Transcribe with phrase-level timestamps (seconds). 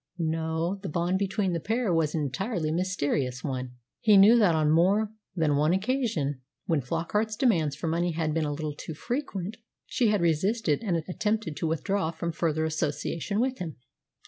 [0.17, 3.75] No; the bond between the pair was an entirely mysterious one.
[3.99, 8.43] He knew that on more than one occasion, when Flockart's demands for money had been
[8.45, 13.59] a little too frequent, she had resisted and attempted to withdraw from further association with
[13.59, 13.75] him.